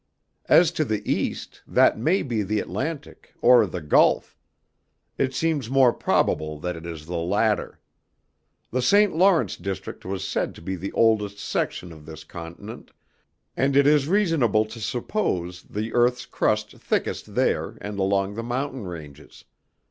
[0.49, 4.35] "As to the East, that may be the Atlantic, or the Gulf;
[5.19, 7.79] it seems more probable that it is the latter.
[8.71, 9.15] The St.
[9.15, 12.93] Lawrence district was said to be the oldest section of this continent,
[13.55, 18.85] and it is reasonable to suppose the earth's crust thickest there, and along the mountain
[18.85, 19.43] ranges.